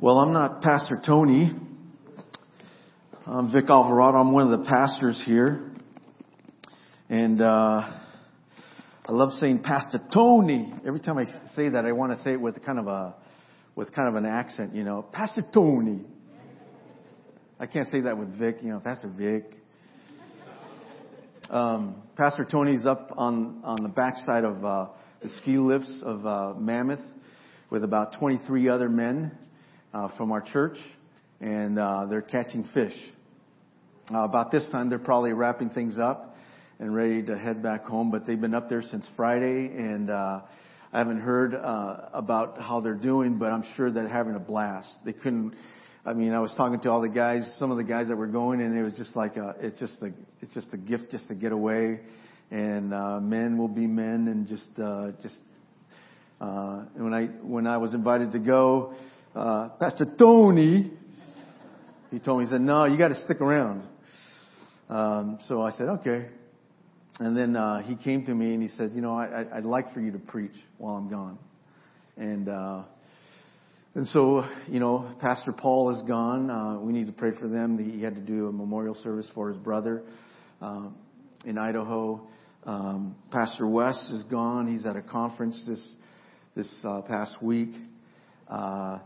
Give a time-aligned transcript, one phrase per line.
[0.00, 1.50] Well, I'm not Pastor Tony.
[3.26, 4.18] I'm Vic Alvarado.
[4.18, 5.72] I'm one of the pastors here.
[7.08, 7.44] And, uh,
[9.06, 10.72] I love saying Pastor Tony.
[10.86, 11.24] Every time I
[11.56, 13.16] say that, I want to say it with kind of a,
[13.74, 16.04] with kind of an accent, you know, Pastor Tony.
[17.58, 19.50] I can't say that with Vic, you know, Pastor Vic.
[21.50, 24.86] Um, Pastor Tony's up on, on the backside of, uh,
[25.24, 27.04] the ski lifts of, uh, Mammoth
[27.68, 29.36] with about 23 other men
[29.92, 30.76] uh, from our church,
[31.40, 32.94] and uh, they're catching fish.
[34.12, 36.36] Uh, about this time, they're probably wrapping things up
[36.78, 38.10] and ready to head back home.
[38.10, 40.40] But they've been up there since Friday, and uh,
[40.92, 43.38] I haven't heard uh, about how they're doing.
[43.38, 44.88] But I'm sure they're having a blast.
[45.04, 45.54] They couldn't.
[46.06, 48.28] I mean, I was talking to all the guys, some of the guys that were
[48.28, 51.28] going, and it was just like a, it's just a, it's just a gift just
[51.28, 52.00] to get away,
[52.50, 55.40] and uh, men will be men, and just, uh, just.
[56.40, 58.94] Uh, and when I when I was invited to go,
[59.34, 60.90] uh, Pastor Tony,
[62.10, 63.82] he told me, he said, no, you got to stick around.
[64.88, 66.28] Um, so I said, okay.
[67.20, 69.92] And then uh, he came to me and he says, you know, I, I'd like
[69.92, 71.38] for you to preach while I'm gone.
[72.16, 72.82] And uh,
[73.94, 76.50] and so, you know, Pastor Paul is gone.
[76.50, 77.78] Uh, we need to pray for them.
[77.78, 80.04] He had to do a memorial service for his brother
[80.62, 80.88] uh,
[81.44, 82.26] in Idaho.
[82.64, 84.70] Um, Pastor Wes is gone.
[84.70, 85.94] He's at a conference this
[86.54, 87.70] this uh, past week.
[88.46, 88.98] Uh,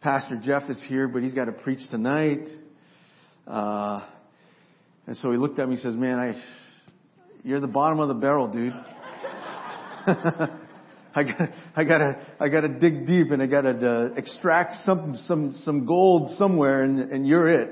[0.00, 2.48] Pastor Jeff is here, but he's got to preach tonight.
[3.46, 4.00] Uh,
[5.06, 6.42] and so he looked at me and says, man, I,
[7.44, 8.72] you're the bottom of the barrel, dude.
[11.12, 15.60] I got, I gotta, I gotta dig deep and I gotta uh, extract some, some,
[15.64, 17.70] some gold somewhere and, and you're it.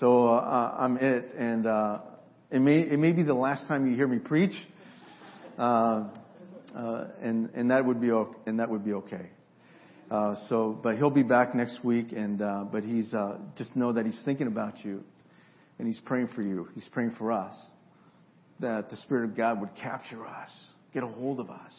[0.00, 1.98] So, uh, I'm it and, uh,
[2.50, 4.54] it may, it may be the last time you hear me preach.
[5.56, 6.08] Uh,
[6.76, 8.10] uh, and, and that would be,
[8.44, 9.30] and that would be okay.
[10.14, 13.92] Uh, so, but he'll be back next week, and uh, but he's uh, just know
[13.92, 15.02] that he's thinking about you,
[15.80, 16.68] and he's praying for you.
[16.72, 17.52] He's praying for us
[18.60, 20.50] that the Spirit of God would capture us,
[20.92, 21.72] get a hold of us,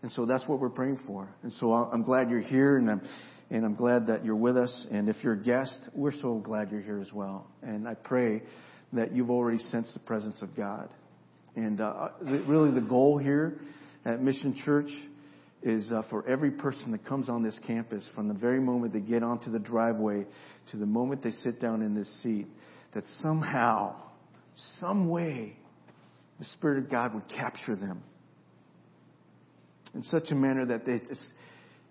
[0.00, 1.28] and so that's what we're praying for.
[1.42, 3.02] And so I'm glad you're here, and I'm
[3.50, 4.86] and I'm glad that you're with us.
[4.90, 7.48] And if you're a guest, we're so glad you're here as well.
[7.62, 8.40] And I pray
[8.94, 10.88] that you've already sensed the presence of God.
[11.54, 13.60] And uh, really, the goal here
[14.06, 14.88] at Mission Church
[15.62, 19.00] is uh, for every person that comes on this campus, from the very moment they
[19.00, 20.24] get onto the driveway
[20.70, 22.46] to the moment they sit down in this seat,
[22.94, 23.94] that somehow,
[24.78, 25.56] some way,
[26.38, 28.02] the Spirit of God would capture them
[29.94, 31.26] in such a manner that they just,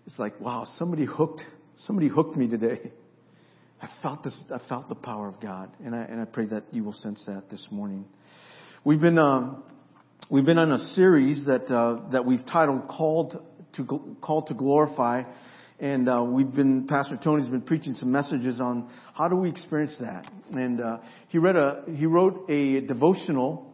[0.06, 1.42] it's like, wow, somebody hooked,
[1.78, 2.92] somebody hooked me today.
[3.82, 6.64] I felt this, I felt the power of God, and I and I pray that
[6.72, 8.06] you will sense that this morning.
[8.84, 9.64] We've been um,
[10.30, 13.44] we've been on a series that uh, that we've titled "Called
[13.78, 15.24] to called to glorify.
[15.80, 19.97] And uh, we've been, Pastor Tony's been preaching some messages on how do we experience
[20.00, 20.25] that.
[20.52, 20.97] And uh,
[21.28, 23.74] he read a, he wrote a devotional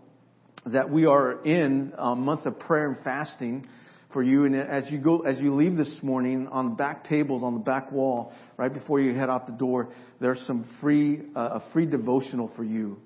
[0.66, 3.68] that we are in a month of prayer and fasting
[4.14, 4.46] for you.
[4.46, 7.60] And as you go, as you leave this morning, on the back tables, on the
[7.60, 11.86] back wall, right before you head out the door, there's some free, uh, a free
[11.86, 12.98] devotional for you.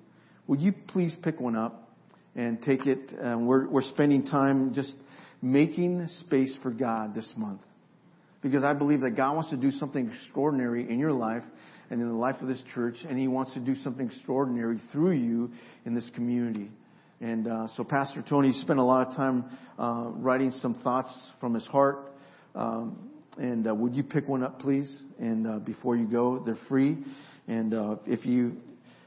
[0.46, 1.90] Would you please pick one up
[2.34, 3.12] and take it?
[3.20, 4.94] Um, we're, we're spending time just
[5.42, 7.60] making space for God this month.
[8.42, 11.42] Because I believe that God wants to do something extraordinary in your life
[11.90, 15.12] and in the life of this church, and He wants to do something extraordinary through
[15.12, 15.50] you
[15.84, 16.70] in this community.
[17.20, 19.44] And uh, so, Pastor Tony spent a lot of time
[19.78, 21.10] uh, writing some thoughts
[21.40, 22.12] from his heart.
[22.54, 24.90] Um, and uh, would you pick one up, please?
[25.18, 26.98] And uh, before you go, they're free.
[27.48, 28.56] And uh, if you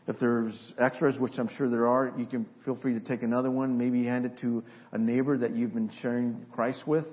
[0.10, 3.52] if there's extras, which I'm sure there are, you can feel free to take another
[3.52, 3.78] one.
[3.78, 7.06] Maybe hand it to a neighbor that you've been sharing Christ with,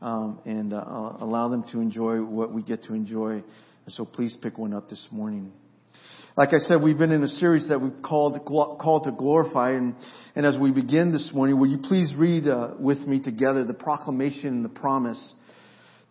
[0.00, 0.78] um, and uh,
[1.20, 3.44] allow them to enjoy what we get to enjoy.
[3.88, 5.52] So please pick one up this morning.
[6.34, 9.94] Like I said, we've been in a series that we've called called to glorify, and
[10.34, 13.74] and as we begin this morning, will you please read uh, with me together the
[13.74, 15.34] proclamation and the promise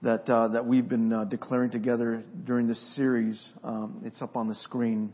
[0.03, 3.43] that uh, that we've been uh, declaring together during this series?
[3.63, 5.11] Um, it's up on the screen.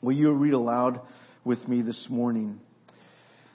[0.00, 1.00] Will you read aloud
[1.44, 2.60] with me this morning?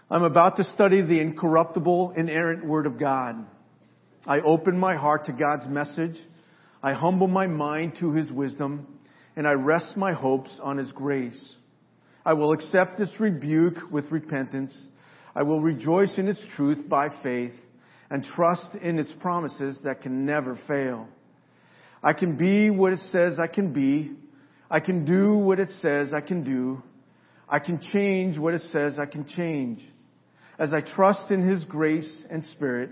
[0.09, 3.45] I'm about to study the incorruptible, inerrant Word of God.
[4.25, 6.15] I open my heart to God's message.
[6.81, 8.99] I humble my mind to His wisdom,
[9.35, 11.55] and I rest my hopes on His grace.
[12.25, 14.73] I will accept this rebuke with repentance.
[15.35, 17.53] I will rejoice in its truth by faith
[18.09, 21.07] and trust in its promises that can never fail.
[22.01, 24.15] I can be what it says I can be
[24.69, 26.81] I can do what it says I can do.
[27.47, 29.81] I can change what it says I can change.
[30.59, 32.89] As I trust in His grace and Spirit,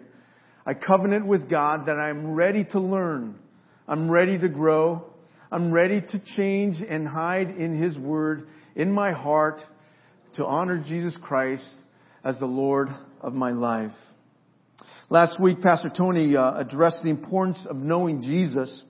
[0.65, 3.39] I covenant with God that I am ready to learn
[3.87, 5.05] I'm ready to grow.
[5.51, 9.59] I'm ready to change and hide in His Word in my heart
[10.37, 11.69] to honor Jesus Christ
[12.23, 12.89] as the Lord
[13.21, 13.91] of my life.
[15.09, 18.83] Last week, Pastor Tony uh, addressed the importance of knowing Jesus.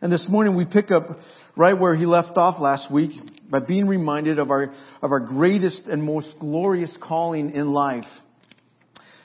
[0.00, 1.18] And this morning we pick up
[1.56, 3.10] right where he left off last week
[3.50, 4.72] by being reminded of our,
[5.02, 8.04] of our greatest and most glorious calling in life.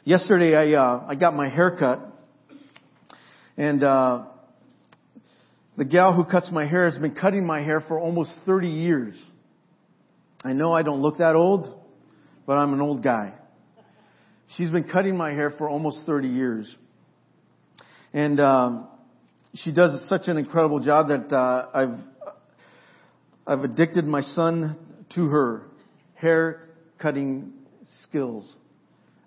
[0.03, 1.99] Yesterday I, uh, I got my hair cut
[3.55, 4.25] and, uh,
[5.77, 9.15] the gal who cuts my hair has been cutting my hair for almost 30 years.
[10.43, 11.79] I know I don't look that old,
[12.47, 13.33] but I'm an old guy.
[14.55, 16.75] She's been cutting my hair for almost 30 years.
[18.11, 18.87] And, um,
[19.55, 21.99] she does such an incredible job that, uh, I've,
[23.45, 24.77] I've addicted my son
[25.15, 25.67] to her
[26.15, 27.53] hair cutting
[28.01, 28.51] skills.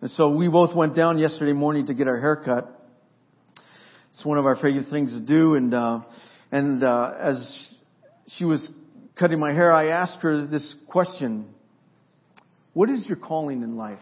[0.00, 2.72] And so we both went down yesterday morning to get our hair cut.
[4.12, 5.54] It's one of our favorite things to do.
[5.54, 6.00] And, uh,
[6.50, 7.74] and, uh, as
[8.28, 8.68] she was
[9.14, 11.46] cutting my hair, I asked her this question.
[12.72, 14.00] What is your calling in life?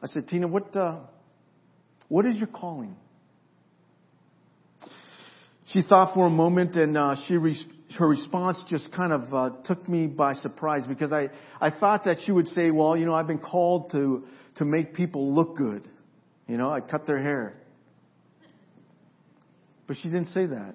[0.00, 1.00] I said, Tina, what, uh,
[2.08, 2.96] what is your calling?
[5.72, 7.66] She thought for a moment and uh, she re-
[7.98, 11.28] her response just kind of uh, took me by surprise because I,
[11.60, 14.24] I thought that she would say, well, you know, I've been called to,
[14.56, 15.86] to make people look good.
[16.46, 17.54] You know, I cut their hair.
[19.86, 20.74] But she didn't say that.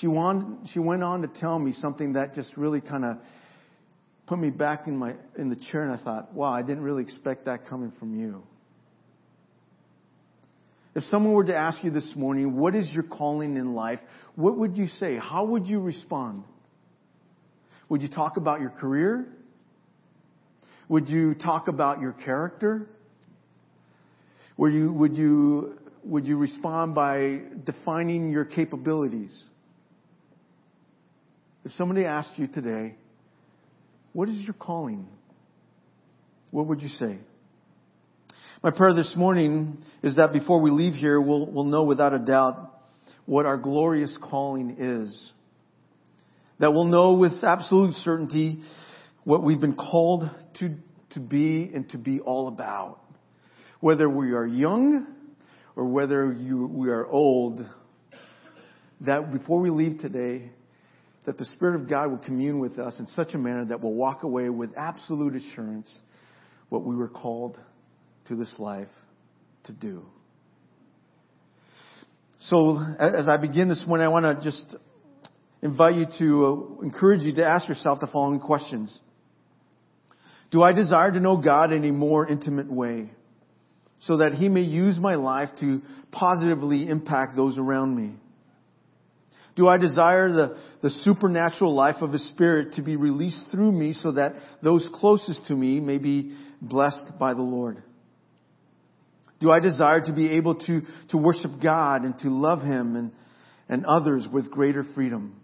[0.00, 3.18] She, wanted, she went on to tell me something that just really kind of
[4.26, 7.02] put me back in my in the chair and I thought, wow, I didn't really
[7.02, 8.42] expect that coming from you.
[10.94, 14.00] If someone were to ask you this morning, what is your calling in life?
[14.34, 15.18] What would you say?
[15.18, 16.44] How would you respond?
[17.88, 19.26] Would you talk about your career?
[20.88, 22.88] Would you talk about your character?
[24.56, 29.36] Would you, would you, would you respond by defining your capabilities?
[31.64, 32.96] If somebody asked you today,
[34.12, 35.06] what is your calling?
[36.50, 37.18] What would you say?
[38.62, 42.18] My prayer this morning is that before we leave here, we'll, we'll know without a
[42.18, 42.70] doubt
[43.24, 45.32] what our glorious calling is.
[46.58, 48.60] That we'll know with absolute certainty
[49.24, 50.24] what we've been called
[50.58, 50.74] to,
[51.12, 53.00] to be and to be all about.
[53.80, 55.06] Whether we are young
[55.74, 57.66] or whether you, we are old,
[59.00, 60.50] that before we leave today,
[61.24, 63.94] that the Spirit of God will commune with us in such a manner that we'll
[63.94, 65.90] walk away with absolute assurance
[66.68, 67.56] what we were called
[68.36, 68.88] this life
[69.64, 70.04] to do.
[72.40, 74.74] So as I begin this morning, I want to just
[75.62, 78.98] invite you to uh, encourage you to ask yourself the following questions.
[80.50, 83.10] Do I desire to know God in a more intimate way
[84.00, 88.16] so that He may use my life to positively impact those around me?
[89.54, 93.92] Do I desire the, the supernatural life of His Spirit to be released through me
[93.92, 97.82] so that those closest to me may be blessed by the Lord?
[99.40, 103.12] Do I desire to be able to, to worship God and to love Him and,
[103.68, 105.40] and others with greater freedom?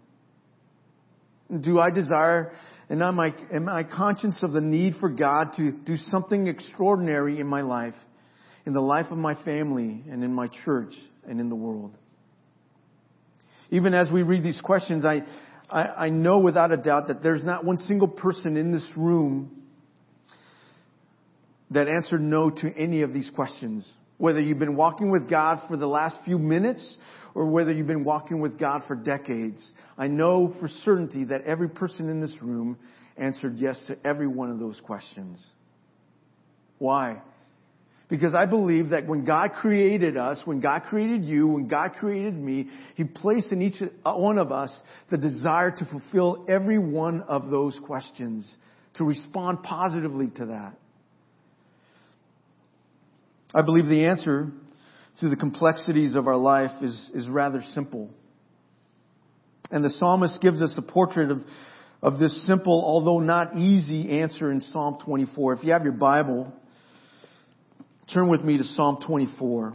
[1.61, 2.51] Do I desire
[2.89, 7.39] and am I, am I conscious of the need for God to do something extraordinary
[7.39, 7.95] in my life,
[8.65, 10.93] in the life of my family and in my church
[11.27, 11.97] and in the world?
[13.69, 15.23] Even as we read these questions, I,
[15.69, 19.56] I, I know without a doubt that there's not one single person in this room
[21.71, 23.87] that answered no to any of these questions.
[24.17, 26.97] Whether you've been walking with God for the last few minutes
[27.35, 31.69] or whether you've been walking with God for decades, I know for certainty that every
[31.69, 32.77] person in this room
[33.15, 35.45] answered yes to every one of those questions.
[36.79, 37.21] Why?
[38.09, 42.33] Because I believe that when God created us, when God created you, when God created
[42.33, 44.75] me, He placed in each one of us
[45.11, 48.55] the desire to fulfill every one of those questions,
[48.95, 50.77] to respond positively to that.
[53.53, 54.51] I believe the answer
[55.19, 58.09] to the complexities of our life is, is rather simple.
[59.71, 61.41] And the psalmist gives us a portrait of,
[62.01, 65.53] of this simple, although not easy answer in Psalm 24.
[65.53, 66.53] If you have your Bible,
[68.13, 69.73] turn with me to Psalm 24.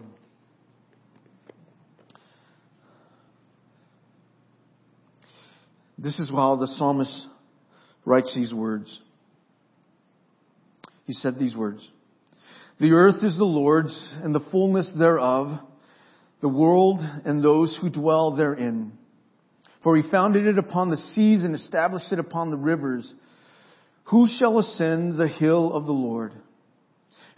[5.99, 7.27] This is how the psalmist
[8.05, 9.01] writes these words.
[11.07, 11.87] He said these words.
[12.83, 15.57] The earth is the Lord's and the fullness thereof,
[16.41, 18.99] the world and those who dwell therein.
[19.85, 23.15] For he founded it upon the seas and established it upon the rivers.
[24.07, 26.33] Who shall ascend the hill of the Lord?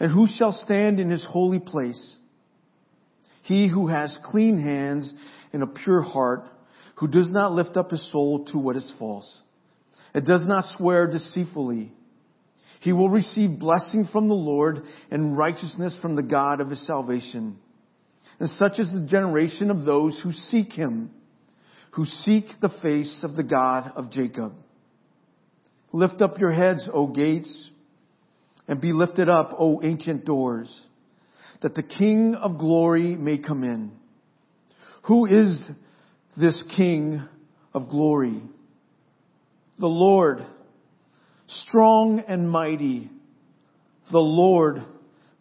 [0.01, 2.17] And who shall stand in his holy place?
[3.43, 5.13] He who has clean hands
[5.53, 6.47] and a pure heart,
[6.97, 9.43] who does not lift up his soul to what is false,
[10.15, 11.93] and does not swear deceitfully.
[12.85, 17.57] He will receive blessing from the Lord and righteousness from the God of his salvation.
[18.39, 21.11] And such is the generation of those who seek him,
[21.93, 24.53] who seek the face of the God of Jacob.
[25.93, 27.71] Lift up your heads, O gates,
[28.69, 30.69] and be lifted up, O ancient doors,
[31.63, 33.93] that the King of glory may come in.
[35.05, 35.67] Who is
[36.37, 37.27] this King
[37.73, 38.43] of glory?
[39.79, 40.45] The Lord,
[41.47, 43.11] strong and mighty,
[44.11, 44.83] the Lord,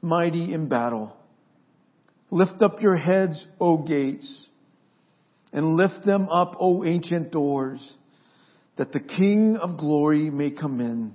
[0.02, 1.16] mighty in battle.
[2.32, 4.48] Lift up your heads, O gates,
[5.52, 7.94] and lift them up, O ancient doors,
[8.78, 11.14] that the King of glory may come in.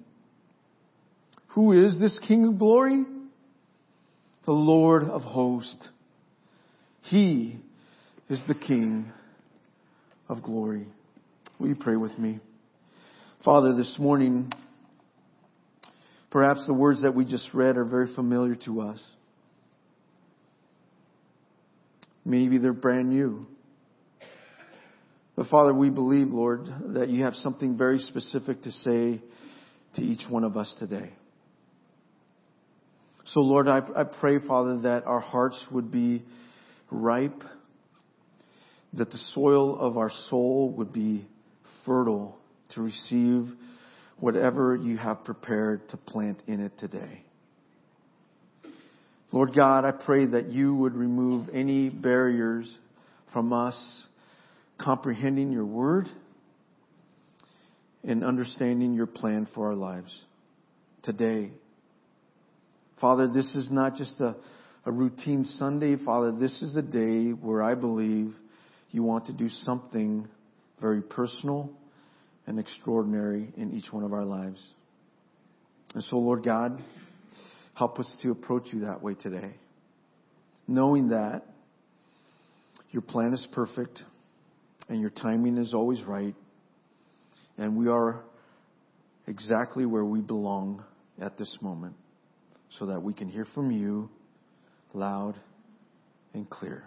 [1.48, 3.04] Who is this King of glory?
[4.44, 5.88] The Lord of hosts.
[7.02, 7.58] He
[8.28, 9.10] is the King
[10.28, 10.86] of glory.
[11.58, 12.38] Will you pray with me?
[13.44, 14.52] Father, this morning,
[16.30, 19.00] perhaps the words that we just read are very familiar to us.
[22.24, 23.46] Maybe they're brand new.
[25.34, 29.22] But Father, we believe, Lord, that you have something very specific to say
[29.94, 31.12] to each one of us today.
[33.34, 36.24] So Lord, I, I pray, Father, that our hearts would be
[36.90, 37.42] ripe,
[38.94, 41.26] that the soil of our soul would be
[41.84, 42.38] fertile
[42.74, 43.46] to receive
[44.20, 47.24] whatever you have prepared to plant in it today.
[49.30, 52.78] Lord God, I pray that you would remove any barriers
[53.32, 53.76] from us
[54.78, 56.08] comprehending your word
[58.02, 60.18] and understanding your plan for our lives
[61.02, 61.50] today.
[63.00, 64.36] Father, this is not just a,
[64.86, 65.96] a routine Sunday.
[66.02, 68.34] Father, this is a day where I believe
[68.90, 70.26] you want to do something
[70.80, 71.70] very personal
[72.48, 74.58] and extraordinary in each one of our lives.
[75.94, 76.82] And so, Lord God,
[77.74, 79.52] help us to approach you that way today,
[80.66, 81.44] knowing that
[82.90, 84.02] your plan is perfect
[84.88, 86.34] and your timing is always right,
[87.58, 88.24] and we are
[89.26, 90.82] exactly where we belong
[91.20, 91.94] at this moment
[92.78, 94.08] so that we can hear from you
[94.94, 95.34] loud
[96.32, 96.82] and clear.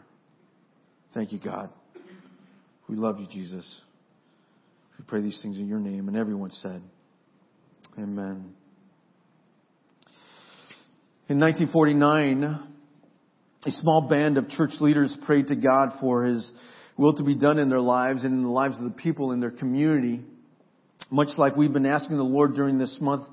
[1.13, 1.70] Thank you, God.
[2.89, 3.82] We love you, Jesus.
[5.01, 6.10] We pray these things in your name.
[6.10, 6.79] And everyone said,
[7.98, 8.53] Amen.
[11.27, 12.43] In 1949,
[13.65, 16.51] a small band of church leaders prayed to God for His
[16.98, 19.39] will to be done in their lives and in the lives of the people in
[19.39, 20.22] their community.
[21.10, 23.27] Much like we've been asking the Lord during this month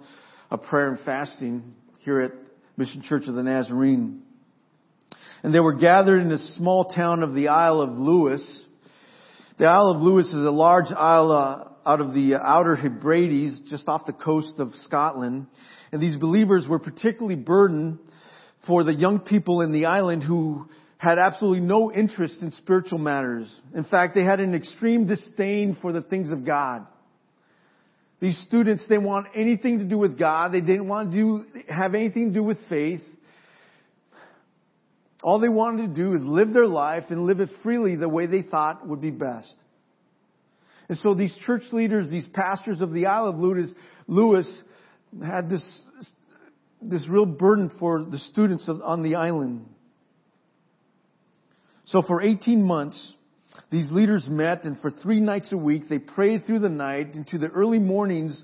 [0.51, 2.33] of prayer and fasting here at
[2.79, 4.23] Mission Church of the Nazarene.
[5.43, 8.63] And they were gathered in a small town of the Isle of Lewis.
[9.59, 13.89] The Isle of Lewis is a large isle uh, out of the outer Hebrides, just
[13.89, 15.49] off the coast of Scotland.
[15.91, 17.99] And these believers were particularly burdened
[18.69, 23.53] for the young people in the island who had absolutely no interest in spiritual matters.
[23.75, 26.87] In fact, they had an extreme disdain for the things of God.
[28.21, 30.53] These students, they want anything to do with God.
[30.53, 33.03] They didn't want to do, have anything to do with faith.
[35.23, 38.27] All they wanted to do is live their life and live it freely the way
[38.27, 39.53] they thought would be best.
[40.89, 43.71] And so these church leaders, these pastors of the Isle of Lewis,
[44.07, 44.49] Lewis
[45.25, 45.65] had this,
[46.81, 49.67] this real burden for the students on the island.
[51.87, 53.13] So for 18 months,
[53.71, 57.39] these leaders met and for three nights a week they prayed through the night into
[57.39, 58.43] the early mornings,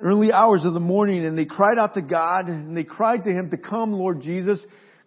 [0.00, 3.30] early hours of the morning and they cried out to God and they cried to
[3.30, 4.64] Him to come, Lord Jesus,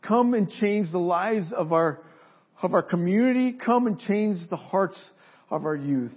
[0.07, 1.99] come and change the lives of our,
[2.61, 4.99] of our community, come and change the hearts
[5.49, 6.15] of our youth.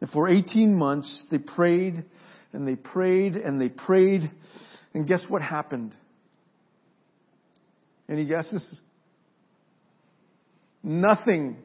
[0.00, 2.04] And for 18 months they prayed
[2.52, 4.30] and they prayed and they prayed
[4.94, 5.94] and guess what happened?
[8.08, 8.64] Any guesses?
[10.82, 11.56] Nothing.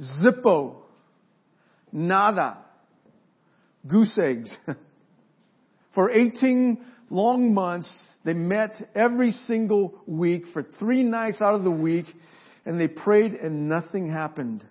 [0.00, 0.76] Zippo.
[1.90, 2.58] Nada.
[3.88, 4.54] Goose eggs.
[5.94, 7.92] for 18 long months,
[8.24, 12.06] they met every single week for three nights out of the week
[12.64, 14.64] and they prayed and nothing happened.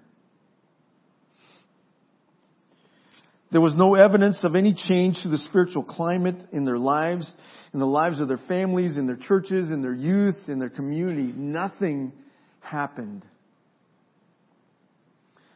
[3.52, 7.32] There was no evidence of any change to the spiritual climate in their lives,
[7.74, 11.32] in the lives of their families, in their churches, in their youth, in their community.
[11.34, 12.12] Nothing
[12.60, 13.24] happened.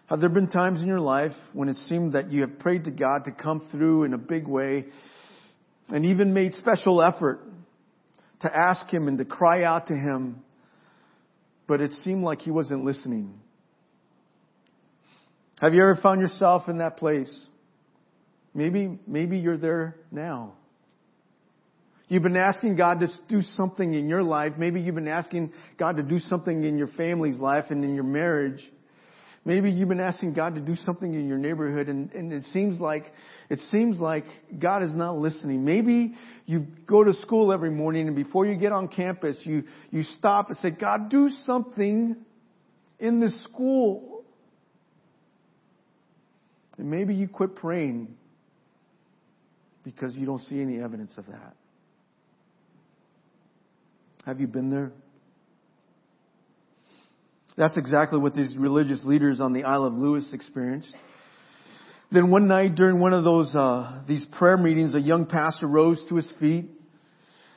[0.06, 2.92] Have there been times in your life when it seemed that you have prayed to
[2.92, 4.86] God to come through in a big way
[5.92, 7.42] and even made special effort
[8.42, 10.42] to ask him and to cry out to him,
[11.68, 13.40] but it seemed like he wasn't listening.
[15.60, 17.48] Have you ever found yourself in that place?
[18.54, 20.54] Maybe, maybe you're there now.
[22.08, 24.54] You've been asking God to do something in your life.
[24.58, 28.04] Maybe you've been asking God to do something in your family's life and in your
[28.04, 28.64] marriage.
[29.50, 32.80] Maybe you've been asking God to do something in your neighborhood and, and it seems
[32.80, 33.12] like,
[33.50, 34.26] it seems like
[34.60, 35.66] God is not listening.
[35.66, 36.14] Maybe
[36.46, 40.50] you go to school every morning and before you get on campus, you, you stop
[40.50, 42.16] and say, God, do something
[43.00, 44.24] in this school.
[46.78, 48.16] And maybe you quit praying
[49.84, 51.56] because you don't see any evidence of that.
[54.28, 54.92] Have you been there?
[57.60, 60.96] That's exactly what these religious leaders on the Isle of Lewis experienced.
[62.10, 66.02] Then one night during one of those, uh, these prayer meetings, a young pastor rose
[66.08, 66.70] to his feet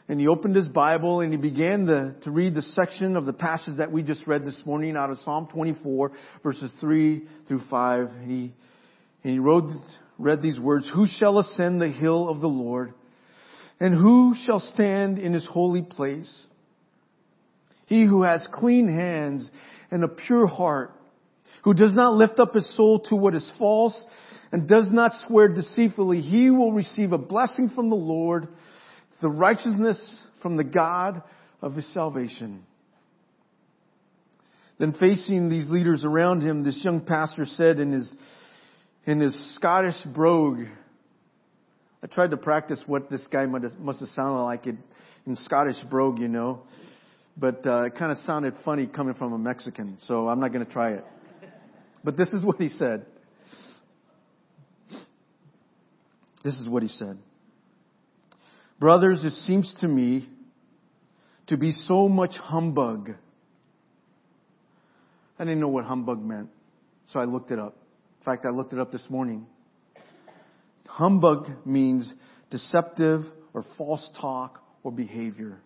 [0.08, 3.32] and he opened his Bible and he began the, to read the section of the
[3.32, 6.10] passage that we just read this morning out of Psalm 24
[6.42, 8.08] verses 3 through 5.
[8.26, 8.52] He,
[9.22, 9.70] and he wrote,
[10.18, 12.92] read these words, Who shall ascend the hill of the Lord?
[13.78, 16.46] And who shall stand in his holy place?
[17.86, 19.48] He who has clean hands
[19.92, 20.90] and a pure heart,
[21.62, 23.96] who does not lift up his soul to what is false
[24.50, 28.48] and does not swear deceitfully, he will receive a blessing from the Lord,
[29.20, 31.22] the righteousness from the God
[31.60, 32.64] of his salvation.
[34.78, 38.12] Then facing these leaders around him, this young pastor said in his,
[39.04, 40.62] in his Scottish brogue,
[42.02, 44.78] I tried to practice what this guy must have, sounded like in,
[45.26, 46.62] in Scottish brogue, you know
[47.36, 50.64] but uh, it kind of sounded funny coming from a Mexican, so I'm not going
[50.64, 51.04] to try it.
[52.04, 53.06] But this is what he said.
[56.44, 57.18] This is what he said.
[58.80, 60.28] Brothers, it seems to me
[61.46, 63.10] to be so much humbug.
[65.38, 66.48] I didn't know what humbug meant,
[67.12, 67.76] so I looked it up.
[68.20, 69.46] In fact, I looked it up this morning.
[70.86, 72.12] Humbug means
[72.50, 75.60] deceptive or false talk or behavior.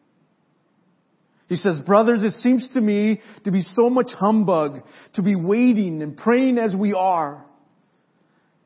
[1.49, 4.83] He says, brothers, it seems to me to be so much humbug
[5.15, 7.45] to be waiting and praying as we are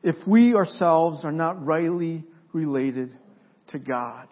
[0.03, 3.15] if we ourselves are not rightly related
[3.67, 4.27] to God.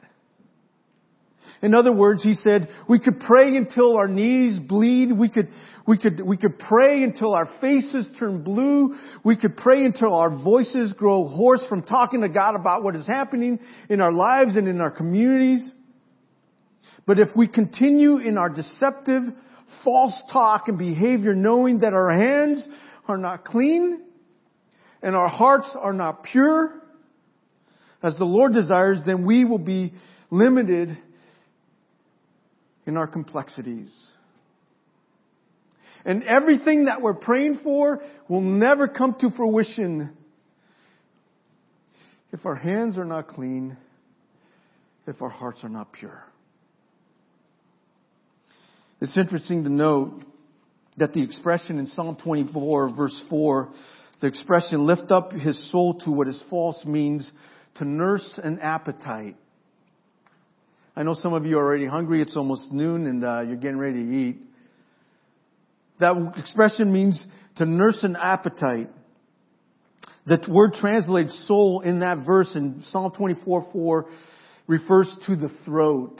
[1.61, 5.11] In other words, he said, we could pray until our knees bleed.
[5.11, 5.49] We could,
[5.85, 8.95] we could, we could pray until our faces turn blue.
[9.25, 13.05] We could pray until our voices grow hoarse from talking to God about what is
[13.05, 13.59] happening
[13.89, 15.69] in our lives and in our communities.
[17.09, 19.23] But if we continue in our deceptive,
[19.83, 22.63] false talk and behavior knowing that our hands
[23.07, 24.03] are not clean
[25.01, 26.71] and our hearts are not pure,
[28.03, 29.91] as the Lord desires, then we will be
[30.29, 30.95] limited
[32.85, 33.89] in our complexities.
[36.05, 40.15] And everything that we're praying for will never come to fruition
[42.31, 43.77] if our hands are not clean,
[45.07, 46.23] if our hearts are not pure.
[49.01, 50.25] It's interesting to note
[50.97, 53.69] that the expression in Psalm 24 verse 4,
[54.19, 57.31] the expression lift up his soul to what is false means
[57.75, 59.37] to nurse an appetite.
[60.97, 62.21] I know some of you are already hungry.
[62.21, 64.37] It's almost noon and uh, you're getting ready to eat.
[66.01, 68.89] That expression means to nurse an appetite.
[70.25, 74.05] The word translates soul in that verse in Psalm 24 4
[74.67, 76.19] refers to the throat.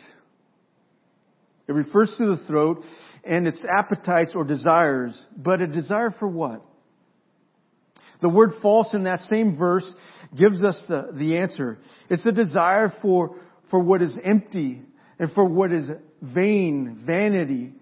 [1.69, 2.82] It refers to the throat
[3.23, 6.65] and its appetites or desires, but a desire for what?
[8.21, 9.89] The word false in that same verse
[10.36, 11.77] gives us the, the answer.
[12.10, 13.36] It's a desire for,
[13.69, 14.82] for what is empty
[15.19, 15.88] and for what is
[16.23, 17.73] vain, vanity.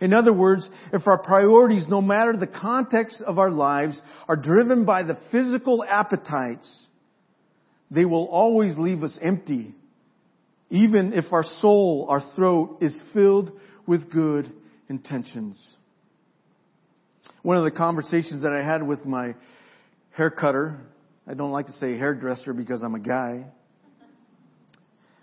[0.00, 4.84] In other words, if our priorities, no matter the context of our lives, are driven
[4.84, 6.68] by the physical appetites,
[7.88, 9.76] they will always leave us empty
[10.72, 13.52] even if our soul, our throat is filled
[13.86, 14.50] with good
[14.88, 15.76] intentions.
[17.42, 19.34] One of the conversations that I had with my
[20.12, 20.80] hair cutter,
[21.28, 23.44] I don't like to say hairdresser because I'm a guy,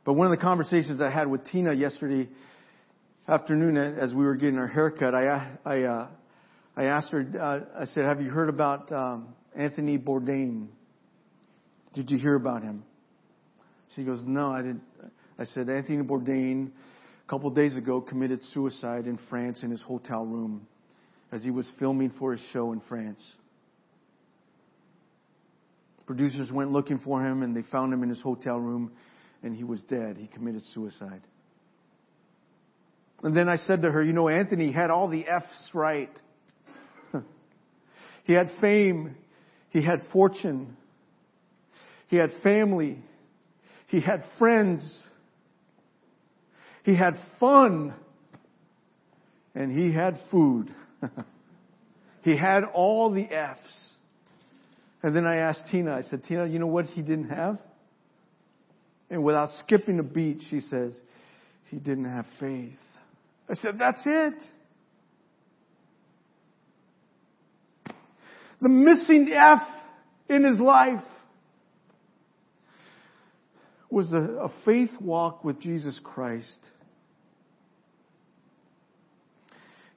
[0.06, 2.30] but one of the conversations I had with Tina yesterday
[3.28, 6.08] afternoon as we were getting our haircut, I, I, uh,
[6.78, 10.68] I asked her, uh, I said, have you heard about um, Anthony Bourdain?
[11.96, 12.84] Did you hear about him?
[13.96, 14.84] She goes, no, I didn't.
[15.40, 16.70] I said Anthony Bourdain,
[17.26, 20.68] a couple days ago, committed suicide in France in his hotel room
[21.32, 23.22] as he was filming for his show in France.
[26.06, 28.92] Producers went looking for him and they found him in his hotel room
[29.42, 30.18] and he was dead.
[30.18, 31.22] He committed suicide.
[33.24, 36.12] And then I said to her, you know, Anthony had all the F's right.
[38.26, 39.16] he had fame.
[39.70, 40.76] He had fortune.
[42.08, 42.98] He had family.
[43.88, 45.04] He had friends.
[46.90, 47.94] He had fun.
[49.54, 50.74] And he had food.
[52.24, 53.94] he had all the F's.
[55.04, 57.60] And then I asked Tina, I said, Tina, you know what he didn't have?
[59.12, 60.98] And without skipping a beat, she says,
[61.70, 62.74] he didn't have faith.
[63.48, 64.34] I said, that's it.
[68.62, 69.62] The missing F
[70.28, 71.04] in his life
[73.90, 76.60] was a, a faith walk with Jesus Christ.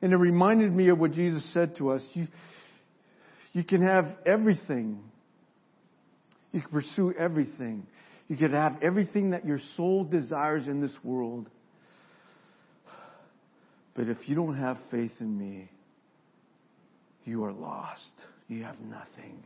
[0.02, 2.02] And it reminded me of what Jesus said to us.
[2.12, 2.26] You,
[3.52, 5.00] you can have everything.
[6.50, 7.86] You can pursue everything.
[8.28, 11.48] You can have everything that your soul desires in this world.
[13.94, 15.70] But if you don't have faith in me,
[17.24, 18.12] you are lost.
[18.48, 19.44] You have nothing.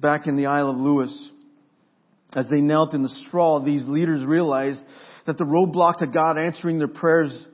[0.00, 1.30] Back in the Isle of Lewis,
[2.34, 4.82] as they knelt in the straw, these leaders realized
[5.28, 7.44] that the roadblock to God answering their prayers,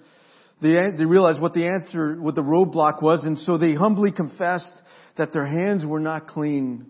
[0.63, 4.73] they, they realized what the answer, what the roadblock was, and so they humbly confessed
[5.17, 6.87] that their hands were not clean,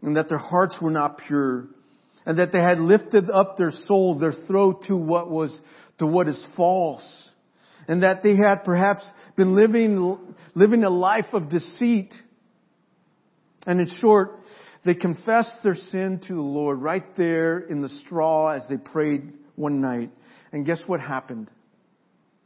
[0.00, 1.66] and that their hearts were not pure,
[2.24, 5.54] and that they had lifted up their soul, their throat to what was
[5.98, 7.28] to what is false.
[7.86, 12.14] And that they had perhaps been living, living a life of deceit.
[13.66, 14.40] And in short,
[14.82, 19.32] they confessed their sin to the Lord right there in the straw as they prayed
[19.56, 20.10] one night.
[20.52, 21.50] And guess what happened?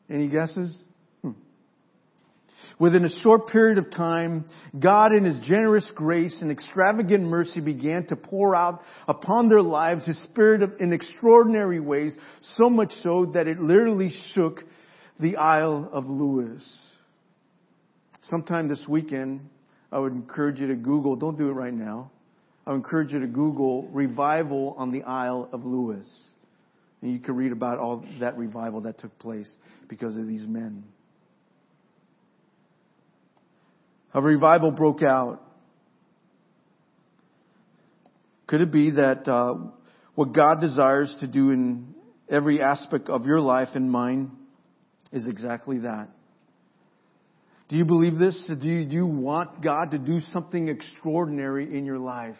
[0.08, 0.78] Any guesses?
[1.22, 1.32] Hmm.
[2.78, 4.44] Within a short period of time,
[4.78, 10.06] God in His generous grace and extravagant mercy began to pour out upon their lives
[10.06, 12.16] His Spirit in extraordinary ways,
[12.56, 14.62] so much so that it literally shook
[15.18, 16.64] the Isle of Lewis.
[18.22, 19.48] Sometime this weekend,
[19.90, 22.10] I would encourage you to Google, don't do it right now.
[22.66, 26.06] I would encourage you to Google revival on the Isle of Lewis.
[27.06, 29.48] And you can read about all that revival that took place
[29.86, 30.82] because of these men.
[34.16, 35.42] a revival broke out.
[38.46, 39.56] Could it be that uh,
[40.14, 41.94] what God desires to do in
[42.26, 44.30] every aspect of your life and mine
[45.12, 46.08] is exactly that?
[47.68, 48.42] Do you believe this?
[48.48, 52.38] Do you, do you want God to do something extraordinary in your life?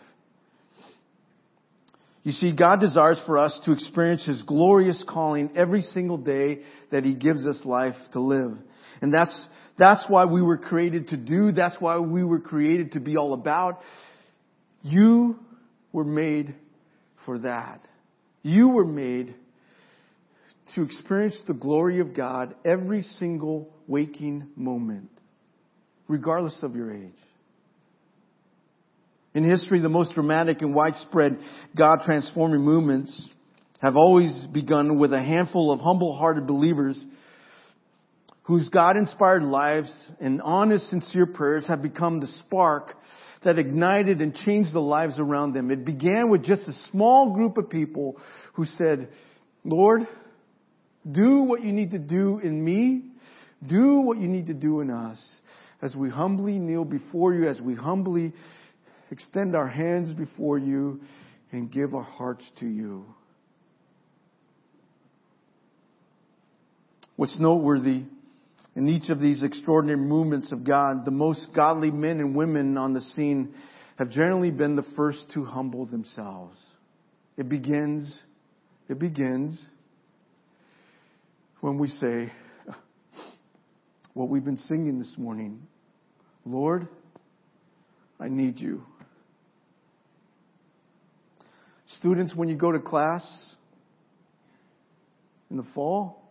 [2.26, 7.04] You see, God desires for us to experience His glorious calling every single day that
[7.04, 8.58] He gives us life to live.
[9.00, 9.46] And that's,
[9.78, 11.52] that's why we were created to do.
[11.52, 13.78] That's why we were created to be all about.
[14.82, 15.38] You
[15.92, 16.56] were made
[17.26, 17.86] for that.
[18.42, 19.36] You were made
[20.74, 25.10] to experience the glory of God every single waking moment,
[26.08, 27.12] regardless of your age.
[29.36, 31.36] In history, the most dramatic and widespread
[31.76, 33.28] God transforming movements
[33.80, 36.98] have always begun with a handful of humble-hearted believers
[38.44, 42.94] whose God inspired lives and honest, sincere prayers have become the spark
[43.44, 45.70] that ignited and changed the lives around them.
[45.70, 48.16] It began with just a small group of people
[48.54, 49.10] who said,
[49.64, 50.08] Lord,
[51.12, 53.10] do what you need to do in me.
[53.66, 55.22] Do what you need to do in us.
[55.82, 58.32] As we humbly kneel before you, as we humbly
[59.10, 61.00] extend our hands before you
[61.52, 63.04] and give our hearts to you.
[67.16, 68.04] What's noteworthy
[68.74, 72.92] in each of these extraordinary movements of God, the most godly men and women on
[72.92, 73.54] the scene
[73.98, 76.58] have generally been the first to humble themselves.
[77.38, 78.18] It begins,
[78.88, 79.62] it begins
[81.60, 82.30] when we say
[84.12, 85.66] what we've been singing this morning.
[86.44, 86.86] Lord,
[88.20, 88.82] I need you.
[91.98, 93.54] Students, when you go to class
[95.50, 96.26] in the fall,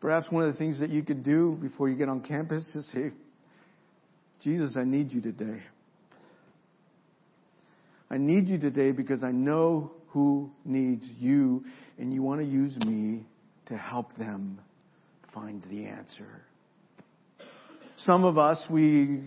[0.00, 2.90] Perhaps one of the things that you could do before you get on campus is
[2.92, 3.10] say,
[4.42, 5.62] Jesus, I need you today.
[8.10, 11.64] I need you today because I know who needs you
[11.98, 13.26] and you want to use me
[13.66, 14.58] to help them
[15.34, 16.42] find the answer.
[17.98, 19.22] Some of us, we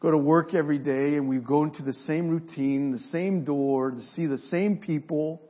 [0.00, 3.90] go to work every day and we go into the same routine, the same door,
[3.90, 5.40] to see the same people.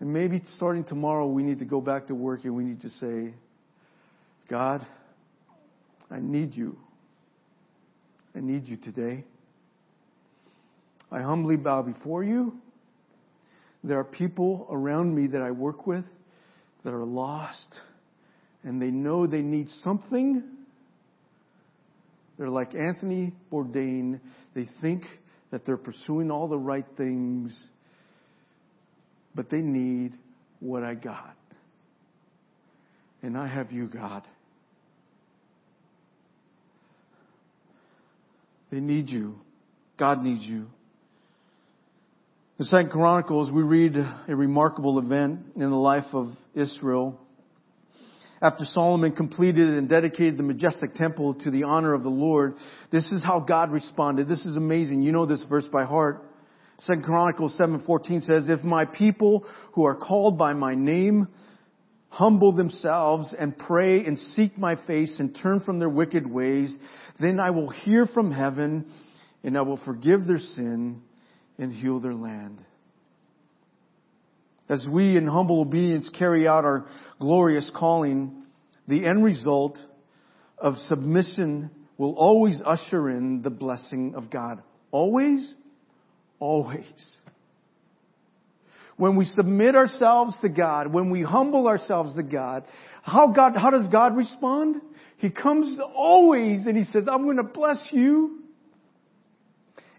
[0.00, 2.90] And maybe starting tomorrow, we need to go back to work and we need to
[3.00, 3.34] say,
[4.48, 4.86] God,
[6.10, 6.76] I need you.
[8.34, 9.24] I need you today.
[11.10, 12.54] I humbly bow before you.
[13.82, 16.04] There are people around me that I work with
[16.84, 17.80] that are lost
[18.62, 20.42] and they know they need something.
[22.40, 24.18] They're like Anthony Bourdain.
[24.54, 25.02] They think
[25.50, 27.66] that they're pursuing all the right things,
[29.34, 30.14] but they need
[30.58, 31.36] what I got.
[33.20, 34.22] And I have you, God.
[38.72, 39.34] They need you.
[39.98, 40.64] God needs you.
[42.58, 47.20] In Second Chronicles, we read a remarkable event in the life of Israel.
[48.42, 52.54] After Solomon completed and dedicated the majestic temple to the honor of the Lord,
[52.90, 54.28] this is how God responded.
[54.28, 55.02] This is amazing.
[55.02, 56.24] You know this verse by heart.
[56.80, 61.28] Second Chronicles 7:14 says, "If my people who are called by my name
[62.08, 66.76] humble themselves and pray and seek my face and turn from their wicked ways,
[67.18, 68.86] then I will hear from heaven
[69.44, 71.02] and I will forgive their sin
[71.58, 72.58] and heal their land.
[74.70, 76.86] As we in humble obedience carry out our
[77.18, 78.44] glorious calling,
[78.86, 79.76] the end result
[80.56, 84.62] of submission will always usher in the blessing of God.
[84.92, 85.52] Always?
[86.38, 86.86] Always.
[88.96, 92.62] When we submit ourselves to God, when we humble ourselves to God,
[93.02, 94.76] how God, how does God respond?
[95.16, 98.38] He comes always and He says, I'm going to bless you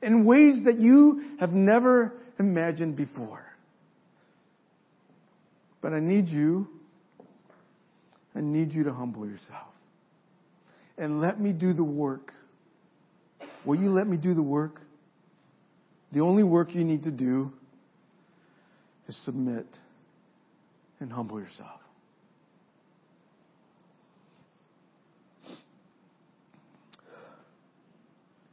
[0.02, 3.51] in ways that you have never imagined before.
[5.82, 6.68] But I need you,
[8.36, 9.68] I need you to humble yourself.
[10.98, 12.32] And let me do the work.
[13.66, 14.80] Will you let me do the work?
[16.12, 17.52] The only work you need to do
[19.08, 19.66] is submit
[21.00, 21.80] and humble yourself.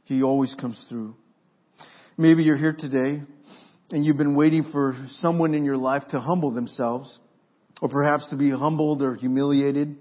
[0.05, 1.13] He always comes through.
[2.17, 3.21] Maybe you're here today
[3.91, 7.17] and you've been waiting for someone in your life to humble themselves
[7.81, 9.95] or perhaps to be humbled or humiliated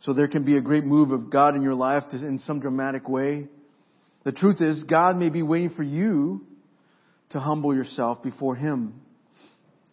[0.00, 2.60] so there can be a great move of God in your life to, in some
[2.60, 3.48] dramatic way.
[4.24, 6.46] The truth is God may be waiting for you
[7.30, 8.94] to humble yourself before Him.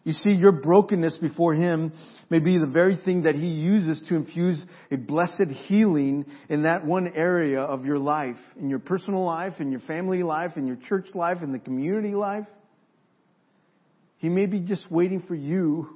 [0.05, 1.91] You see, your brokenness before Him
[2.29, 6.85] may be the very thing that He uses to infuse a blessed healing in that
[6.85, 10.77] one area of your life, in your personal life, in your family life, in your
[10.87, 12.47] church life, in the community life.
[14.17, 15.89] He may be just waiting for you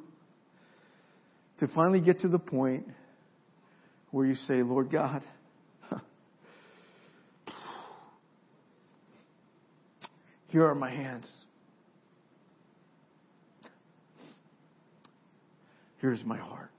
[1.60, 2.88] to finally get to the point
[4.12, 5.24] where you say, Lord God,
[10.48, 11.28] here are my hands.
[16.00, 16.70] Here's my heart.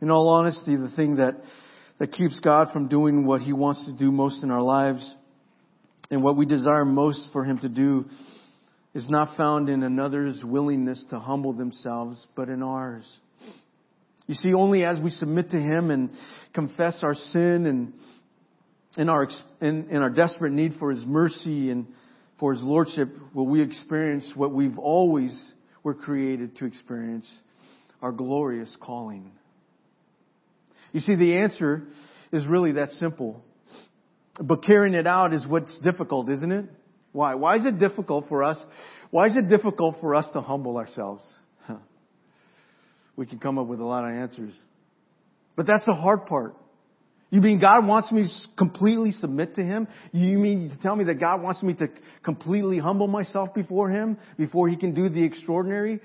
[0.00, 1.36] In all honesty, the thing that,
[2.00, 5.14] that keeps God from doing what He wants to do most in our lives
[6.12, 8.04] and what we desire most for Him to do
[8.94, 13.10] is not found in another's willingness to humble themselves, but in ours.
[14.26, 16.10] You see, only as we submit to Him and
[16.52, 17.94] confess our sin and
[18.98, 19.26] in our,
[19.62, 21.86] in, our desperate need for His mercy and
[22.38, 25.34] for His Lordship will we experience what we've always
[25.82, 27.26] were created to experience,
[28.02, 29.32] our glorious calling.
[30.92, 31.84] You see, the answer
[32.32, 33.42] is really that simple.
[34.40, 36.64] But carrying it out is what's difficult, isn't it?
[37.12, 37.34] Why?
[37.34, 38.58] Why is it difficult for us?
[39.10, 41.22] Why is it difficult for us to humble ourselves?
[43.16, 44.54] We can come up with a lot of answers.
[45.54, 46.56] But that's the hard part.
[47.30, 49.88] You mean God wants me to completely submit to Him?
[50.12, 51.88] You mean to tell me that God wants me to
[52.22, 56.00] completely humble myself before Him before He can do the extraordinary?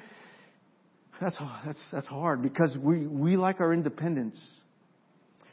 [1.20, 4.38] That's, that's, that's hard because we, we like our independence.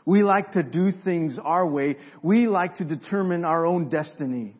[0.06, 1.96] We like to do things our way.
[2.22, 4.54] We like to determine our own destiny.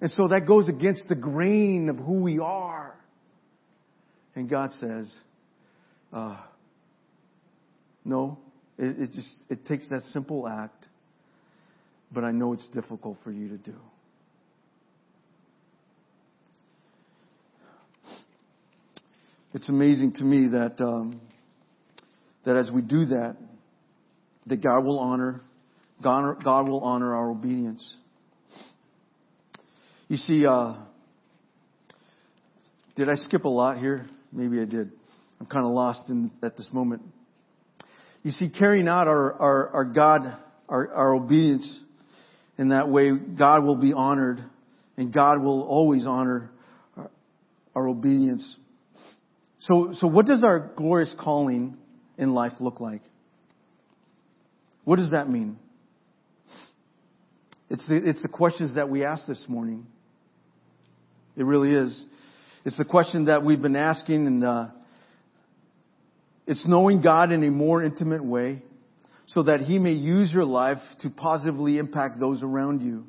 [0.00, 2.94] And so that goes against the grain of who we are.
[4.36, 5.12] And God says,
[6.12, 6.36] uh,
[8.04, 8.38] no,
[8.78, 10.86] it, it just, it takes that simple act,
[12.12, 13.74] but I know it's difficult for you to do.
[19.54, 21.20] It's amazing to me that, um,
[22.44, 23.36] that as we do that,
[24.48, 25.40] that God will honor,
[26.02, 27.96] God, will honor our obedience.
[30.08, 30.74] You see, uh,
[32.96, 34.06] did I skip a lot here?
[34.32, 34.90] Maybe I did.
[35.40, 37.02] I'm kind of lost in, at this moment.
[38.22, 40.36] You see, carrying out our, our, our God,
[40.68, 41.80] our, our obedience
[42.58, 44.42] in that way, God will be honored
[44.96, 46.50] and God will always honor
[46.96, 47.10] our,
[47.76, 48.56] our obedience.
[49.60, 51.76] So, so what does our glorious calling
[52.16, 53.02] in life look like?
[54.88, 55.58] What does that mean?
[57.68, 59.86] It's the, it's the questions that we ask this morning.
[61.36, 62.02] It really is.
[62.64, 64.68] It's the question that we've been asking and, uh,
[66.46, 68.62] it's knowing God in a more intimate way
[69.26, 73.04] so that He may use your life to positively impact those around you.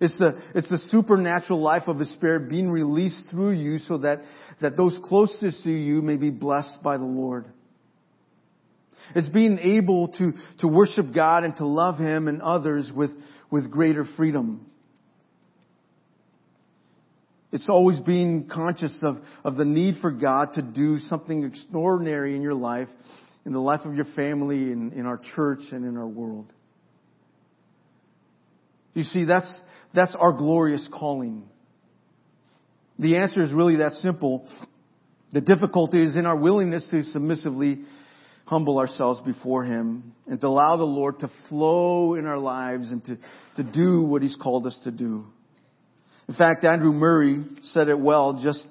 [0.00, 4.22] It's the, it's the supernatural life of the Spirit being released through you so that,
[4.60, 7.44] that those closest to you may be blessed by the Lord.
[9.14, 13.10] It's being able to, to worship God and to love Him and others with,
[13.50, 14.66] with greater freedom.
[17.50, 22.42] It's always being conscious of, of the need for God to do something extraordinary in
[22.42, 22.88] your life,
[23.46, 26.52] in the life of your family, in, in our church, and in our world.
[28.92, 29.52] You see, that's,
[29.94, 31.48] that's our glorious calling.
[32.98, 34.46] The answer is really that simple.
[35.32, 37.82] The difficulty is in our willingness to submissively
[38.48, 43.04] humble ourselves before Him and to allow the Lord to flow in our lives and
[43.04, 43.18] to,
[43.56, 45.26] to do what He's called us to do.
[46.30, 48.66] In fact, Andrew Murray said it well, just,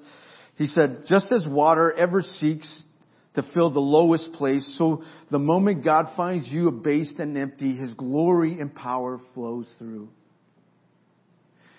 [0.56, 2.82] he said, just as water ever seeks
[3.34, 7.94] to fill the lowest place, so the moment God finds you abased and empty, His
[7.94, 10.08] glory and power flows through.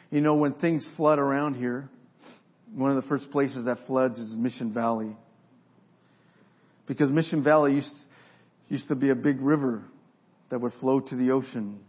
[0.09, 1.89] You know, when things flood around here,
[2.73, 5.17] one of the first places that floods is Mission Valley.
[6.89, 7.93] Because Mission Valley used,
[8.67, 9.83] used to be a big river
[10.49, 11.79] that would flow to the ocean.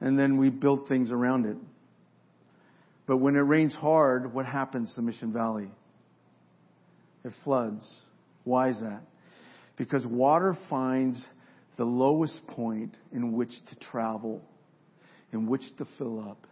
[0.00, 1.56] And then we built things around it.
[3.06, 5.68] But when it rains hard, what happens to Mission Valley?
[7.24, 7.84] It floods.
[8.44, 9.00] Why is that?
[9.76, 11.26] Because water finds
[11.76, 14.40] the lowest point in which to travel,
[15.32, 16.46] in which to fill up.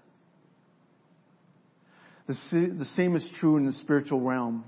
[2.26, 2.34] The,
[2.76, 4.64] the same is true in the spiritual realm.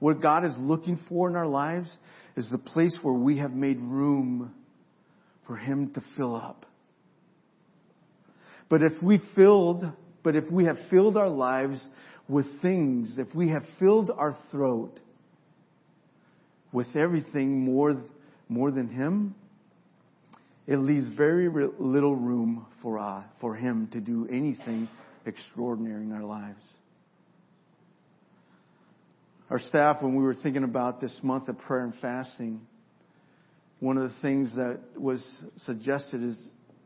[0.00, 1.94] What God is looking for in our lives
[2.36, 4.52] is the place where we have made room
[5.46, 6.66] for Him to fill up.
[8.68, 9.84] But if we filled,
[10.22, 11.86] but if we have filled our lives
[12.28, 14.98] with things, if we have filled our throat
[16.72, 18.00] with everything more,
[18.48, 19.34] more than Him,
[20.66, 24.88] it leaves very little room for, uh, for Him to do anything
[25.26, 26.62] extraordinary in our lives.
[29.50, 32.60] Our staff, when we were thinking about this month of prayer and fasting,
[33.80, 35.26] one of the things that was
[35.64, 36.40] suggested is,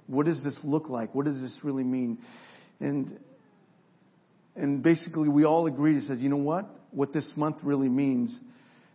[0.06, 1.14] what does this look like?
[1.14, 2.18] What does this really mean?
[2.80, 3.18] And,
[4.56, 6.64] and basically we all agreed, it says, you know what?
[6.90, 8.34] What this month really means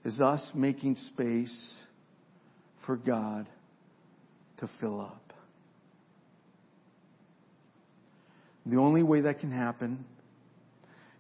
[0.04, 1.76] is us making space
[2.88, 3.48] for God
[4.58, 5.34] to fill up.
[8.66, 10.06] The only way that can happen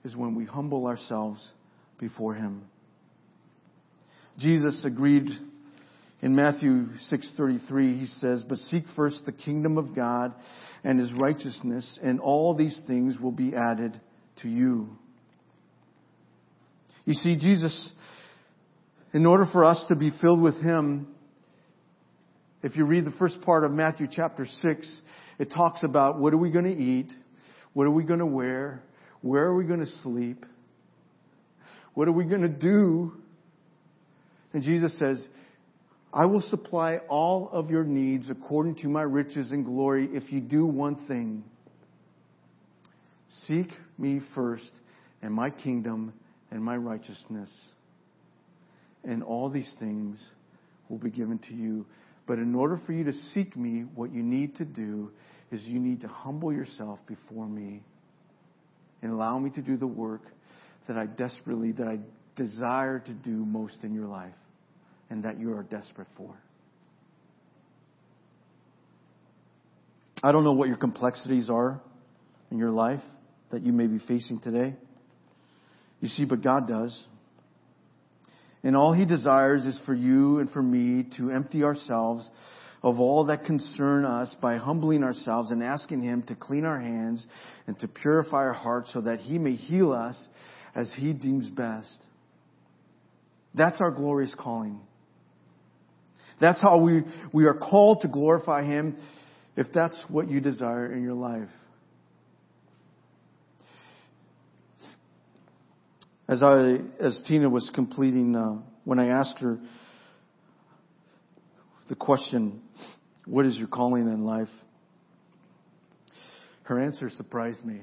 [0.03, 1.51] is when we humble ourselves
[1.99, 2.63] before Him.
[4.37, 5.29] Jesus agreed
[6.21, 10.33] in Matthew 6:33 he says, "But seek first the kingdom of God
[10.83, 13.99] and his righteousness, and all these things will be added
[14.37, 14.89] to you."
[17.05, 17.93] You see Jesus
[19.13, 21.07] in order for us to be filled with him
[22.61, 25.01] if you read the first part of Matthew chapter 6,
[25.37, 27.07] it talks about what are we going to eat?
[27.73, 28.83] What are we going to wear?
[29.21, 30.45] Where are we going to sleep?
[31.93, 33.13] What are we going to do?
[34.53, 35.25] And Jesus says,
[36.11, 40.41] I will supply all of your needs according to my riches and glory if you
[40.41, 41.43] do one thing.
[43.47, 44.71] Seek me first
[45.21, 46.13] and my kingdom
[46.49, 47.49] and my righteousness.
[49.03, 50.23] And all these things
[50.89, 51.85] will be given to you.
[52.25, 55.11] But in order for you to seek me, what you need to do
[55.51, 57.83] is you need to humble yourself before me
[59.01, 60.21] and allow me to do the work
[60.89, 61.99] that I desperately, that I
[62.35, 64.33] desire to do most in your life
[65.11, 66.35] and that you are desperate for.
[70.23, 71.79] I don't know what your complexities are
[72.49, 73.01] in your life
[73.51, 74.75] that you may be facing today.
[76.01, 77.03] You see, but God does.
[78.63, 82.27] And all He desires is for you and for me to empty ourselves
[82.81, 87.25] of all that concern us by humbling ourselves and asking Him to clean our hands
[87.67, 90.19] and to purify our hearts so that He may heal us
[90.79, 91.99] as He deems best.
[93.53, 94.79] That's our glorious calling.
[96.39, 97.01] That's how we,
[97.33, 98.95] we are called to glorify Him
[99.57, 101.49] if that's what you desire in your life.
[106.29, 109.59] As I, as Tina was completing, uh, when I asked her
[111.89, 112.61] the question,
[113.25, 114.47] what is your calling in life?
[116.63, 117.81] Her answer surprised me.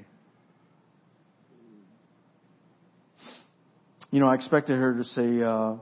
[4.17, 5.75] You know, I expected her to say, uh,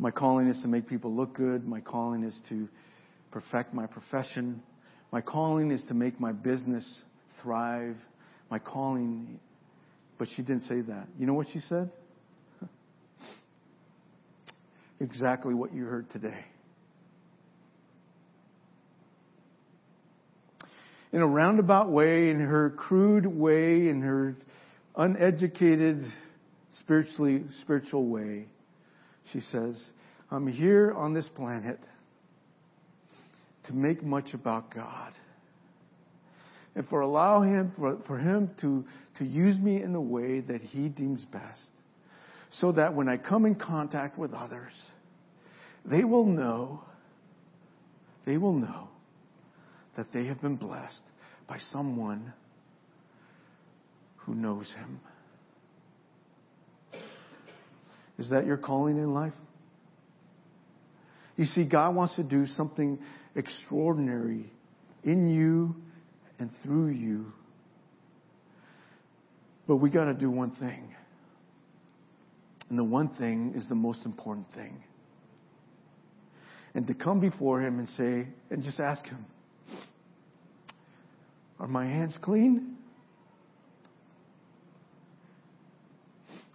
[0.00, 1.64] my calling is to make people look good.
[1.64, 2.68] My calling is to
[3.30, 4.60] perfect my profession.
[5.12, 7.02] My calling is to make my business
[7.40, 7.94] thrive.
[8.50, 9.38] My calling,
[10.18, 11.06] but she didn't say that.
[11.20, 11.88] You know what she said?
[14.98, 16.44] Exactly what you heard today.
[21.12, 24.34] In a roundabout way, in her crude way, in her
[24.96, 26.02] uneducated,
[26.86, 28.46] spiritually, spiritual way,
[29.32, 29.74] she says,
[30.30, 31.80] I'm here on this planet
[33.64, 35.12] to make much about God.
[36.76, 38.84] And for allow him, for, for him to,
[39.18, 41.60] to use me in the way that he deems best.
[42.60, 44.72] So that when I come in contact with others,
[45.84, 46.82] they will know,
[48.24, 48.88] they will know
[49.96, 51.02] that they have been blessed
[51.48, 52.32] by someone
[54.18, 55.00] who knows him.
[58.18, 59.34] Is that your calling in life?
[61.36, 62.98] You see, God wants to do something
[63.34, 64.50] extraordinary
[65.04, 65.76] in you
[66.38, 67.26] and through you.
[69.66, 70.94] But we gotta do one thing.
[72.70, 74.82] And the one thing is the most important thing.
[76.74, 79.24] And to come before Him and say, and just ask Him,
[81.58, 82.76] are my hands clean?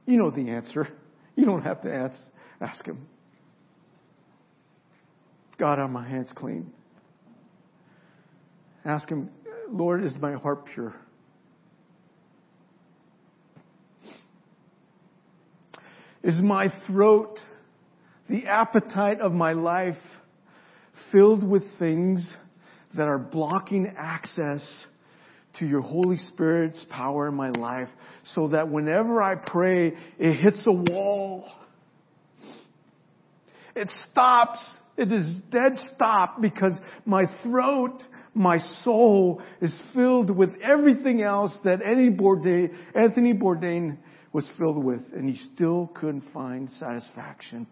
[0.06, 0.88] You know the answer.
[1.36, 2.18] You don't have to ask,
[2.60, 3.08] ask Him.
[5.58, 6.72] God, are my hands clean?
[8.84, 9.30] Ask Him,
[9.70, 10.96] Lord, is my heart pure?
[16.24, 17.40] Is my throat,
[18.30, 19.96] the appetite of my life,
[21.12, 22.28] filled with things
[22.96, 24.62] that are blocking access
[25.60, 27.90] to your Holy Spirit's power in my life
[28.24, 31.50] so that whenever I pray, it hits a wall.
[33.76, 34.60] It stops.
[34.98, 36.74] It is dead stop because
[37.06, 38.02] my throat,
[38.34, 43.98] my soul is filled with everything else that Bourdain, Anthony Bourdain
[44.34, 47.68] was filled with and he still couldn't find satisfaction.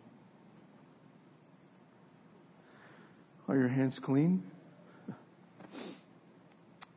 [3.47, 4.43] Are your hands clean?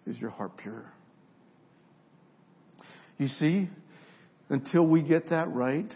[0.06, 0.84] Is your heart pure?
[3.18, 3.68] You see,
[4.48, 5.92] until we get that right,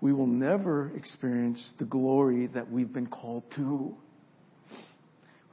[0.00, 3.94] we will never experience the glory that we've been called to.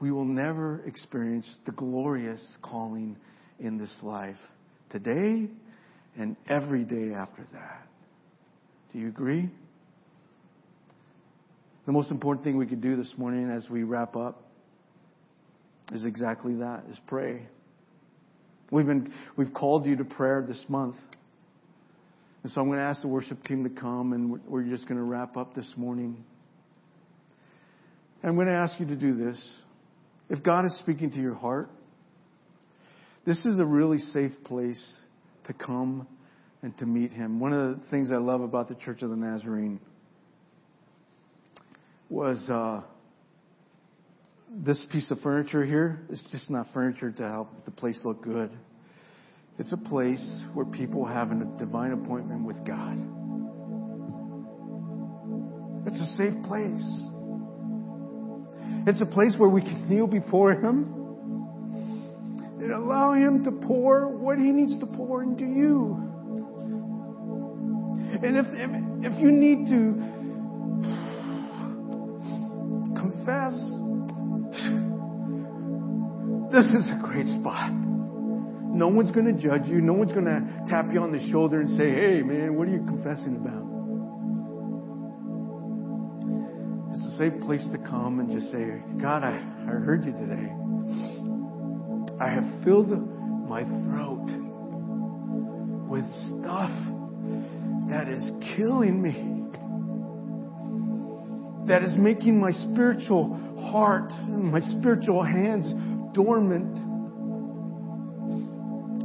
[0.01, 3.17] We will never experience the glorious calling
[3.59, 4.37] in this life
[4.89, 5.47] today
[6.17, 7.87] and every day after that.
[8.91, 9.49] Do you agree?
[11.85, 14.48] The most important thing we could do this morning as we wrap up
[15.91, 17.47] is exactly that, is pray.
[18.71, 20.95] We've been, we've called you to prayer this month.
[22.43, 24.97] And so I'm going to ask the worship team to come and we're just going
[24.97, 26.23] to wrap up this morning.
[28.21, 29.51] And I'm going to ask you to do this.
[30.29, 31.69] If God is speaking to your heart,
[33.25, 34.83] this is a really safe place
[35.45, 36.07] to come
[36.61, 37.39] and to meet Him.
[37.39, 39.79] One of the things I love about the Church of the Nazarene
[42.09, 42.81] was uh,
[44.51, 48.49] this piece of furniture here is just not furniture to help the place look good.
[49.59, 52.97] It's a place where people have a divine appointment with God.
[55.85, 56.85] It's a safe place.
[58.87, 60.95] It's a place where we can kneel before Him
[62.59, 65.97] and allow Him to pour what He needs to pour into you.
[68.23, 69.93] And if, if, if you need to
[72.99, 73.53] confess,
[76.51, 77.71] this is a great spot.
[77.71, 79.81] No one's going to judge you.
[79.81, 82.71] No one's going to tap you on the shoulder and say, hey, man, what are
[82.71, 83.65] you confessing about?
[86.93, 90.49] It's a safe place to come and just say, God, I, I heard you today.
[92.19, 92.89] I have filled
[93.47, 94.25] my throat
[95.89, 96.05] with
[96.39, 96.71] stuff
[97.89, 99.35] that is killing me.
[101.67, 103.39] That is making my spiritual
[103.71, 105.65] heart and my spiritual hands
[106.13, 106.75] dormant.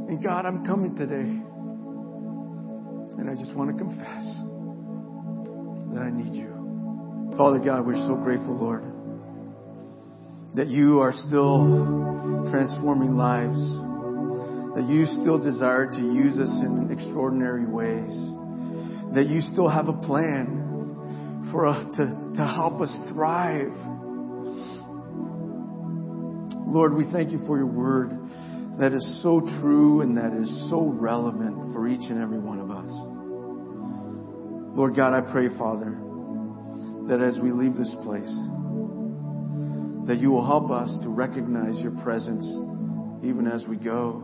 [0.09, 1.41] And God, I'm coming today.
[3.19, 4.23] And I just want to confess
[5.93, 7.33] that I need you.
[7.37, 8.83] Father God, we're so grateful, Lord,
[10.55, 13.59] that you are still transforming lives,
[14.75, 18.09] that you still desire to use us in extraordinary ways,
[19.15, 23.71] that you still have a plan for us to, to help us thrive
[26.75, 28.09] Lord, we thank you for your word
[28.81, 32.69] that is so true and that is so relevant for each and every one of
[32.69, 32.91] us.
[34.75, 35.95] Lord God, I pray, Father,
[37.07, 38.27] that as we leave this place,
[40.11, 42.43] that you will help us to recognize your presence
[43.23, 44.21] even as we go.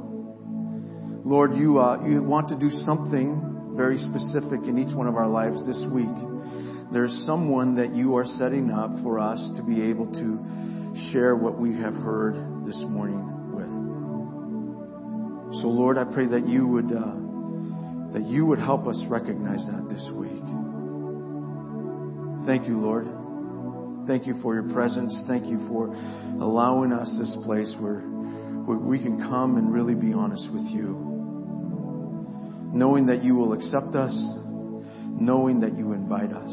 [1.23, 5.29] Lord, you, uh, you want to do something very specific in each one of our
[5.29, 6.91] lives this week.
[6.91, 10.70] There's someone that you are setting up for us to be able to
[11.11, 12.35] share what we have heard
[12.65, 13.21] this morning
[13.53, 13.71] with.
[15.61, 19.87] So Lord, I pray that you would, uh, that you would help us recognize that
[19.89, 20.43] this week.
[22.45, 23.07] Thank you, Lord.
[24.07, 25.23] Thank you for your presence.
[25.27, 25.93] Thank you for
[26.41, 30.97] allowing us this place where, where we can come and really be honest with you.
[32.73, 34.15] Knowing that you will accept us,
[35.19, 36.51] knowing that you invite us.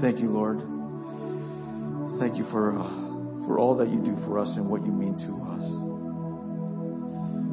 [0.00, 0.77] Thank you, Lord.
[2.18, 5.14] Thank you for, uh, for all that you do for us and what you mean
[5.22, 5.62] to us.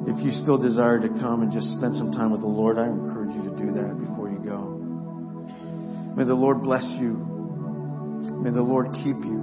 [0.09, 2.85] If you still desire to come and just spend some time with the Lord, I
[2.85, 4.81] encourage you to do that before you go.
[6.17, 7.13] May the Lord bless you.
[8.41, 9.37] May the Lord keep you.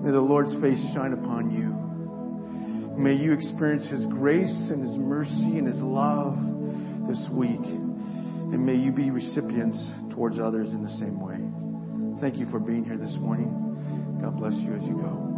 [0.00, 1.76] May the Lord's face shine upon you.
[2.96, 6.36] May you experience His grace and His mercy and His love
[7.08, 7.64] this week.
[7.64, 9.76] And may you be recipients
[10.14, 11.36] towards others in the same way.
[12.20, 13.69] Thank you for being here this morning.
[14.20, 15.29] God bless you as you go.